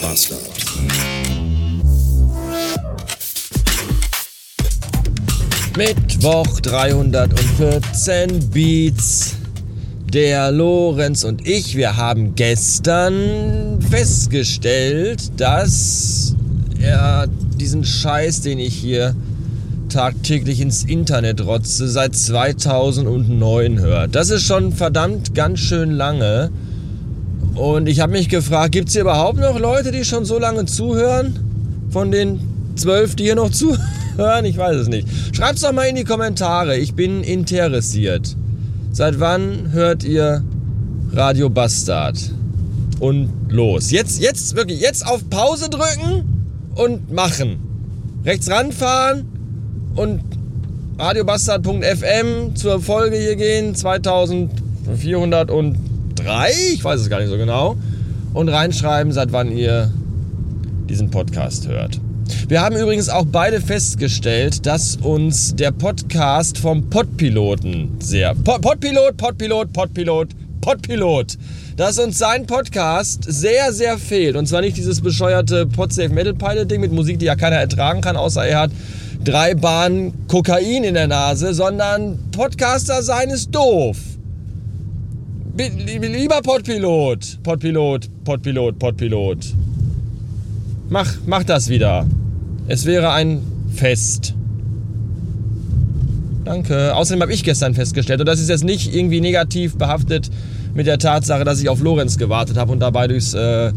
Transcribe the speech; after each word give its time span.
Bastard. 0.00 0.40
Mittwoch 5.76 6.60
314 6.60 8.50
Beats. 8.50 9.36
Der 10.12 10.50
Lorenz 10.50 11.24
und 11.24 11.46
ich, 11.46 11.76
wir 11.76 11.96
haben 11.96 12.34
gestern 12.34 13.80
festgestellt, 13.90 15.30
dass 15.36 16.34
er 16.80 17.26
diesen 17.56 17.84
Scheiß, 17.84 18.40
den 18.40 18.58
ich 18.58 18.74
hier 18.74 19.14
tagtäglich 19.90 20.60
ins 20.60 20.84
Internet 20.84 21.44
rotze, 21.44 21.88
seit 21.88 22.16
2009 22.16 23.78
hört. 23.80 24.14
Das 24.14 24.30
ist 24.30 24.44
schon 24.44 24.72
verdammt 24.72 25.34
ganz 25.34 25.60
schön 25.60 25.90
lange. 25.90 26.50
Und 27.54 27.88
ich 27.88 28.00
habe 28.00 28.12
mich 28.12 28.28
gefragt, 28.28 28.72
gibt 28.72 28.88
es 28.88 28.94
hier 28.94 29.02
überhaupt 29.02 29.38
noch 29.38 29.58
Leute, 29.58 29.92
die 29.92 30.04
schon 30.04 30.24
so 30.24 30.38
lange 30.38 30.64
zuhören? 30.66 31.38
Von 31.90 32.10
den 32.10 32.40
zwölf, 32.76 33.16
die 33.16 33.24
hier 33.24 33.34
noch 33.34 33.50
zuhören? 34.16 34.44
Ich 34.44 34.56
weiß 34.56 34.76
es 34.76 34.88
nicht. 34.88 35.08
Schreibt 35.32 35.56
es 35.56 35.62
doch 35.62 35.72
mal 35.72 35.84
in 35.84 35.96
die 35.96 36.04
Kommentare. 36.04 36.76
Ich 36.76 36.94
bin 36.94 37.22
interessiert. 37.22 38.36
Seit 38.92 39.20
wann 39.20 39.72
hört 39.72 40.04
ihr 40.04 40.42
Radio 41.12 41.50
Bastard? 41.50 42.34
Und 43.00 43.30
los. 43.48 43.90
Jetzt, 43.90 44.20
jetzt, 44.20 44.54
wirklich, 44.56 44.80
jetzt 44.80 45.06
auf 45.06 45.28
Pause 45.30 45.68
drücken 45.70 46.24
und 46.74 47.12
machen. 47.12 47.58
Rechts 48.24 48.50
ranfahren 48.50 49.24
und 49.96 50.20
radiobastard.fm 50.98 52.54
zur 52.54 52.80
Folge 52.80 53.16
hier 53.16 53.36
gehen. 53.36 53.74
2403, 56.20 56.74
ich 56.74 56.84
weiß 56.84 57.00
es 57.00 57.10
gar 57.10 57.20
nicht 57.20 57.30
so 57.30 57.36
genau. 57.36 57.76
Und 58.32 58.48
reinschreiben, 58.48 59.12
seit 59.12 59.32
wann 59.32 59.50
ihr 59.50 59.90
diesen 60.88 61.10
Podcast 61.10 61.66
hört. 61.68 62.00
Wir 62.48 62.60
haben 62.62 62.76
übrigens 62.76 63.08
auch 63.08 63.24
beide 63.26 63.60
festgestellt, 63.60 64.66
dass 64.66 64.96
uns 64.96 65.56
der 65.56 65.72
Podcast 65.72 66.58
vom 66.58 66.88
Podpiloten 66.88 67.96
sehr. 68.00 68.34
Podpilot, 68.34 69.16
Podpilot, 69.16 69.72
Podpilot, 69.72 70.28
Podpilot. 70.60 71.38
Dass 71.76 71.98
uns 71.98 72.18
sein 72.18 72.46
Podcast 72.46 73.24
sehr, 73.26 73.72
sehr 73.72 73.98
fehlt. 73.98 74.36
Und 74.36 74.46
zwar 74.46 74.60
nicht 74.60 74.76
dieses 74.76 75.00
bescheuerte 75.00 75.66
Podsafe 75.66 76.10
Metal 76.10 76.34
Pilot 76.34 76.70
Ding 76.70 76.80
mit 76.80 76.92
Musik, 76.92 77.18
die 77.18 77.26
ja 77.26 77.34
keiner 77.34 77.56
ertragen 77.56 78.00
kann, 78.00 78.16
außer 78.16 78.44
er 78.44 78.60
hat 78.60 78.70
drei 79.24 79.54
Bahnen 79.54 80.26
Kokain 80.28 80.84
in 80.84 80.94
der 80.94 81.08
Nase, 81.08 81.54
sondern 81.54 82.18
Podcaster 82.30 83.02
sein 83.02 83.30
ist 83.30 83.54
doof. 83.54 83.96
Lieber 85.68 86.40
Podpilot, 86.40 87.42
Podpilot, 87.42 88.08
Podpilot, 88.24 88.78
Podpilot. 88.78 89.38
Mach, 90.88 91.14
mach 91.26 91.44
das 91.44 91.68
wieder. 91.68 92.06
Es 92.66 92.86
wäre 92.86 93.12
ein 93.12 93.42
Fest. 93.74 94.34
Danke. 96.46 96.96
Außerdem 96.96 97.20
habe 97.20 97.34
ich 97.34 97.44
gestern 97.44 97.74
festgestellt, 97.74 98.20
und 98.20 98.26
das 98.26 98.40
ist 98.40 98.48
jetzt 98.48 98.64
nicht 98.64 98.94
irgendwie 98.94 99.20
negativ 99.20 99.76
behaftet 99.76 100.30
mit 100.72 100.86
der 100.86 100.96
Tatsache, 100.96 101.44
dass 101.44 101.60
ich 101.60 101.68
auf 101.68 101.82
Lorenz 101.82 102.16
gewartet 102.16 102.56
habe 102.56 102.72
und 102.72 102.80
dabei 102.80 103.06
durchs 103.06 103.34
äh, 103.34 103.72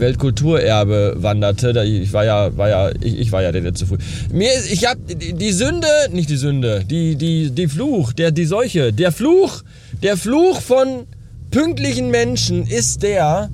Weltkulturerbe 0.00 1.16
wanderte. 1.18 1.84
Ich 1.84 2.12
war 2.12 2.24
ja, 2.24 2.56
war 2.56 2.68
ja, 2.68 2.90
ich, 3.00 3.18
ich 3.18 3.32
war 3.32 3.42
ja 3.42 3.52
der, 3.52 3.62
der 3.62 3.74
zu 3.74 3.86
früh. 3.86 3.98
Mir, 4.32 4.50
ich 4.70 4.86
habe 4.86 5.00
die 5.14 5.52
Sünde, 5.52 5.88
nicht 6.12 6.30
die 6.30 6.36
Sünde, 6.36 6.84
die, 6.88 7.16
die, 7.16 7.50
die 7.50 7.68
Fluch, 7.68 8.12
der, 8.12 8.30
die 8.30 8.44
Seuche, 8.44 8.92
der 8.92 9.12
Fluch, 9.12 9.62
der 10.02 10.16
Fluch 10.16 10.60
von 10.60 11.06
pünktlichen 11.50 12.10
Menschen 12.10 12.66
ist 12.66 13.02
der, 13.02 13.50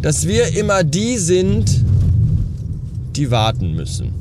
dass 0.00 0.26
wir 0.26 0.56
immer 0.56 0.84
die 0.84 1.18
sind, 1.18 1.84
die 3.16 3.30
warten 3.30 3.74
müssen. 3.74 4.12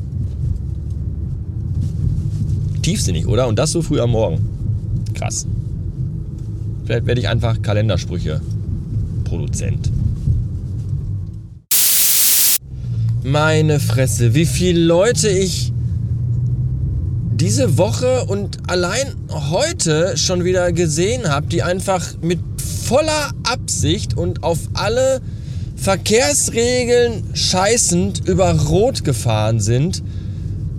Tiefsinnig, 2.82 3.28
oder? 3.28 3.48
Und 3.48 3.60
das 3.60 3.72
so 3.72 3.82
früh 3.82 4.00
am 4.00 4.12
Morgen. 4.12 4.40
Krass. 5.14 5.46
Vielleicht 6.86 7.06
werde 7.06 7.22
ich 7.22 7.28
einfach 7.28 7.62
Kalendersprüche 7.62 8.42
Produzent. 9.24 9.92
Meine 13.24 13.80
Fresse, 13.80 14.34
wie 14.34 14.48
viele 14.48 14.80
Leute 14.80 15.30
ich 15.30 15.72
diese 17.36 17.78
Woche 17.78 18.26
und 18.26 18.58
allein 18.68 19.14
heute 19.30 20.18
schon 20.18 20.44
wieder 20.44 20.72
gesehen 20.72 21.30
habe, 21.30 21.46
die 21.46 21.62
einfach 21.62 22.04
mit 22.24 22.40
voller 22.88 23.32
Absicht 23.44 24.18
und 24.18 24.44
auf 24.44 24.58
alle 24.74 25.22
Verkehrsregeln 25.76 27.24
scheißend 27.34 28.28
über 28.28 28.54
Rot 28.54 29.04
gefahren 29.04 29.60
sind, 29.60 30.02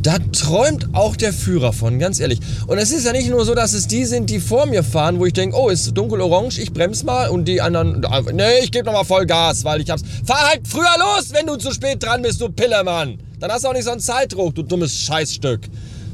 da 0.03 0.19
träumt 0.33 0.89
auch 0.95 1.17
der 1.17 1.33
Führer 1.33 1.73
von, 1.73 1.99
ganz 1.99 2.19
ehrlich. 2.19 2.41
Und 2.67 2.79
es 2.79 2.93
ist 2.93 3.07
ja 3.07 3.13
nicht 3.13 3.31
nur 3.31 3.45
so, 3.45 3.55
dass 3.55 3.73
es 3.73 3.87
die 3.87 4.05
sind, 4.05 4.31
die 4.31 4.41
vor 4.41 4.67
mir 4.67 4.83
fahren, 4.83 5.21
wo 5.21 5.27
ich 5.27 5.33
denke, 5.33 5.57
oh, 5.57 5.69
ist 5.69 5.97
dunkel-orange, 5.97 6.59
ich 6.59 6.73
bremse 6.73 7.07
mal 7.07 7.29
und 7.29 7.47
die 7.47 7.61
anderen, 7.61 8.05
nee, 8.33 8.59
ich 8.62 8.73
gebe 8.73 8.85
nochmal 8.85 9.05
voll 9.05 9.27
Gas, 9.27 9.65
weil 9.65 9.81
ich 9.81 9.91
hab's. 9.91 10.03
Fahr 10.25 10.49
halt 10.49 10.67
früher 10.67 10.95
los, 10.99 11.33
wenn 11.33 11.47
du 11.47 11.57
zu 11.57 11.73
spät 11.73 12.03
dran 12.03 12.23
bist, 12.23 12.41
du 12.41 12.49
Pillermann. 12.49 13.19
Dann 13.39 13.51
hast 13.51 13.65
du 13.65 13.69
auch 13.69 13.73
nicht 13.73 13.85
so 13.85 13.93
einen 13.93 14.01
Zeitdruck, 14.01 14.55
du 14.55 14.62
dummes 14.62 14.97
Scheißstück. 14.97 15.61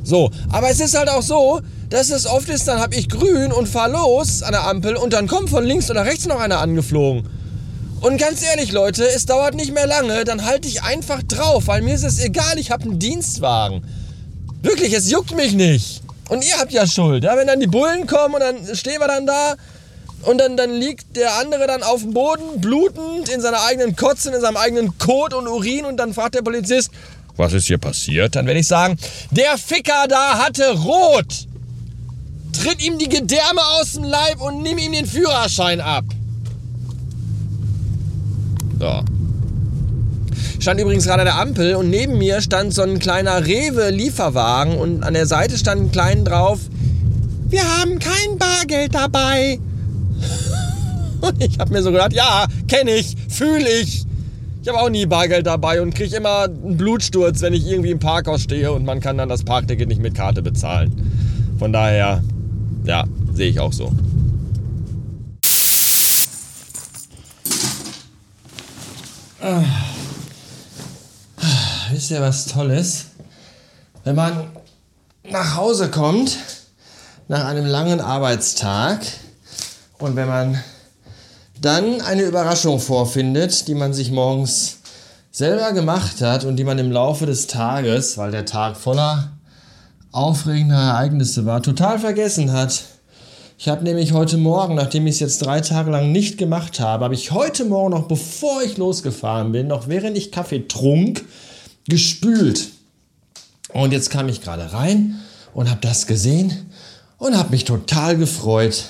So, 0.04 0.30
aber 0.50 0.70
es 0.70 0.80
ist 0.80 0.96
halt 0.96 1.08
auch 1.08 1.22
so, 1.22 1.60
dass 1.90 2.10
es 2.10 2.26
oft 2.26 2.48
ist, 2.48 2.68
dann 2.68 2.80
hab 2.80 2.94
ich 2.94 3.08
grün 3.08 3.52
und 3.52 3.68
fahr 3.68 3.88
los 3.88 4.42
an 4.42 4.52
der 4.52 4.66
Ampel 4.66 4.96
und 4.96 5.12
dann 5.12 5.26
kommt 5.26 5.48
von 5.48 5.64
links 5.64 5.90
oder 5.90 6.04
rechts 6.04 6.26
noch 6.26 6.40
einer 6.40 6.58
angeflogen. 6.58 7.37
Und 8.00 8.18
ganz 8.18 8.42
ehrlich, 8.42 8.70
Leute, 8.70 9.04
es 9.04 9.26
dauert 9.26 9.54
nicht 9.54 9.74
mehr 9.74 9.86
lange, 9.86 10.24
dann 10.24 10.44
halte 10.44 10.68
ich 10.68 10.82
einfach 10.82 11.22
drauf, 11.22 11.66
weil 11.66 11.82
mir 11.82 11.94
ist 11.94 12.04
es 12.04 12.20
egal, 12.20 12.58
ich 12.58 12.70
habe 12.70 12.84
einen 12.84 12.98
Dienstwagen. 12.98 13.82
Wirklich, 14.62 14.92
es 14.92 15.10
juckt 15.10 15.34
mich 15.34 15.52
nicht. 15.52 16.02
Und 16.28 16.44
ihr 16.44 16.58
habt 16.58 16.72
ja 16.72 16.86
Schuld. 16.86 17.24
Ja? 17.24 17.36
Wenn 17.36 17.46
dann 17.46 17.58
die 17.58 17.66
Bullen 17.66 18.06
kommen 18.06 18.34
und 18.34 18.40
dann 18.40 18.76
stehen 18.76 19.00
wir 19.00 19.08
dann 19.08 19.26
da 19.26 19.56
und 20.22 20.38
dann, 20.38 20.56
dann 20.56 20.72
liegt 20.72 21.16
der 21.16 21.34
andere 21.36 21.66
dann 21.66 21.82
auf 21.82 22.02
dem 22.02 22.12
Boden, 22.12 22.60
blutend, 22.60 23.28
in 23.30 23.40
seiner 23.40 23.64
eigenen 23.64 23.96
Kotze, 23.96 24.30
in 24.30 24.40
seinem 24.40 24.56
eigenen 24.56 24.96
Kot 24.98 25.34
und 25.34 25.48
Urin 25.48 25.84
und 25.84 25.96
dann 25.96 26.14
fragt 26.14 26.34
der 26.34 26.42
Polizist, 26.42 26.90
was 27.36 27.52
ist 27.52 27.66
hier 27.66 27.78
passiert? 27.78 28.34
Dann 28.36 28.46
werde 28.46 28.60
ich 28.60 28.66
sagen, 28.66 28.96
der 29.30 29.56
Ficker 29.58 30.06
da 30.08 30.38
hatte 30.38 30.70
Rot. 30.78 31.46
Tritt 32.52 32.84
ihm 32.84 32.98
die 32.98 33.08
Gedärme 33.08 33.60
aus 33.78 33.92
dem 33.92 34.04
Leib 34.04 34.40
und 34.40 34.62
nimm 34.62 34.76
ihm 34.78 34.92
den 34.92 35.06
Führerschein 35.06 35.80
ab. 35.80 36.04
So. 38.78 39.02
Stand 40.60 40.80
übrigens 40.80 41.04
gerade 41.04 41.22
an 41.22 41.26
der 41.26 41.38
Ampel 41.38 41.74
und 41.74 41.90
neben 41.90 42.18
mir 42.18 42.40
stand 42.40 42.74
so 42.74 42.82
ein 42.82 42.98
kleiner 42.98 43.46
Rewe-Lieferwagen 43.46 44.76
und 44.76 45.02
an 45.04 45.14
der 45.14 45.26
Seite 45.26 45.56
stand 45.56 45.82
ein 45.82 45.92
klein 45.92 46.24
drauf, 46.24 46.60
wir 47.48 47.62
haben 47.62 47.98
kein 47.98 48.38
Bargeld 48.38 48.94
dabei. 48.94 49.58
Und 51.20 51.42
ich 51.44 51.58
habe 51.58 51.72
mir 51.72 51.82
so 51.82 51.90
gedacht, 51.90 52.12
ja, 52.12 52.46
kenne 52.66 52.92
ich, 52.92 53.16
fühle 53.28 53.68
ich. 53.68 54.04
Ich 54.60 54.68
habe 54.68 54.80
auch 54.80 54.90
nie 54.90 55.06
Bargeld 55.06 55.46
dabei 55.46 55.80
und 55.80 55.94
kriege 55.94 56.16
immer 56.16 56.44
einen 56.44 56.76
Blutsturz, 56.76 57.40
wenn 57.40 57.54
ich 57.54 57.66
irgendwie 57.66 57.90
im 57.90 57.98
Parkhaus 57.98 58.42
stehe 58.42 58.72
und 58.72 58.84
man 58.84 59.00
kann 59.00 59.16
dann 59.16 59.28
das 59.28 59.44
Parkticket 59.44 59.88
nicht 59.88 60.02
mit 60.02 60.14
Karte 60.14 60.42
bezahlen. 60.42 60.92
Von 61.58 61.72
daher, 61.72 62.22
ja, 62.84 63.04
sehe 63.32 63.48
ich 63.48 63.60
auch 63.60 63.72
so. 63.72 63.92
Ah. 69.40 69.62
Wisst 71.92 72.10
ihr 72.10 72.20
was 72.20 72.46
Tolles? 72.46 73.06
Wenn 74.02 74.16
man 74.16 74.50
nach 75.30 75.54
Hause 75.54 75.90
kommt 75.90 76.38
nach 77.28 77.44
einem 77.44 77.64
langen 77.64 78.00
Arbeitstag 78.00 79.00
und 79.98 80.16
wenn 80.16 80.26
man 80.26 80.62
dann 81.60 82.00
eine 82.00 82.22
Überraschung 82.22 82.80
vorfindet, 82.80 83.68
die 83.68 83.76
man 83.76 83.92
sich 83.92 84.10
morgens 84.10 84.78
selber 85.30 85.72
gemacht 85.72 86.20
hat 86.20 86.44
und 86.44 86.56
die 86.56 86.64
man 86.64 86.80
im 86.80 86.90
Laufe 86.90 87.24
des 87.24 87.46
Tages, 87.46 88.18
weil 88.18 88.32
der 88.32 88.44
Tag 88.44 88.76
voller 88.76 89.30
aufregender 90.10 90.78
Ereignisse 90.78 91.46
war, 91.46 91.62
total 91.62 92.00
vergessen 92.00 92.52
hat. 92.52 92.82
Ich 93.60 93.66
habe 93.66 93.82
nämlich 93.82 94.12
heute 94.12 94.36
Morgen, 94.36 94.76
nachdem 94.76 95.08
ich 95.08 95.14
es 95.14 95.20
jetzt 95.20 95.44
drei 95.44 95.60
Tage 95.60 95.90
lang 95.90 96.12
nicht 96.12 96.38
gemacht 96.38 96.78
habe, 96.78 97.02
habe 97.02 97.14
ich 97.14 97.32
heute 97.32 97.64
Morgen 97.64 97.90
noch, 97.90 98.06
bevor 98.06 98.62
ich 98.62 98.76
losgefahren 98.76 99.50
bin, 99.50 99.66
noch 99.66 99.88
während 99.88 100.16
ich 100.16 100.30
Kaffee 100.30 100.68
trunk, 100.68 101.24
gespült. 101.88 102.68
Und 103.72 103.92
jetzt 103.92 104.10
kam 104.10 104.28
ich 104.28 104.42
gerade 104.42 104.72
rein 104.72 105.16
und 105.54 105.68
habe 105.68 105.80
das 105.80 106.06
gesehen 106.06 106.70
und 107.18 107.36
habe 107.36 107.50
mich 107.50 107.64
total 107.64 108.16
gefreut, 108.16 108.84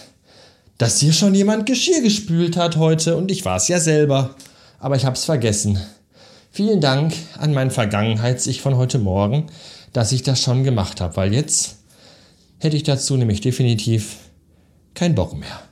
dass 0.77 1.01
hier 1.01 1.15
schon 1.15 1.35
jemand 1.35 1.65
Geschirr 1.65 2.03
gespült 2.03 2.59
hat 2.59 2.77
heute 2.77 3.17
und 3.17 3.31
ich 3.31 3.47
war 3.47 3.57
es 3.57 3.69
ja 3.69 3.81
selber, 3.81 4.35
aber 4.81 4.97
ich 4.97 5.07
habe 5.07 5.17
es 5.17 5.25
vergessen. 5.25 5.81
Vielen 6.51 6.83
Dank 6.83 7.15
an 7.39 7.55
mein 7.55 7.71
Vergangenheits-Ich 7.71 8.61
von 8.61 8.77
heute 8.77 8.99
Morgen, 8.99 9.47
dass 9.95 10.13
ich 10.13 10.25
das 10.25 10.43
schon 10.43 10.63
gemacht 10.63 11.01
habe, 11.01 11.17
weil 11.17 11.33
jetzt 11.33 11.77
hätte 12.59 12.77
ich 12.77 12.83
dazu 12.83 13.17
nämlich 13.17 13.41
definitiv 13.41 14.28
kein 14.99 15.15
Bock 15.15 15.39
mehr. 15.39 15.68